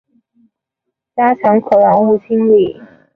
[1.15, 2.81] 加强可燃物清理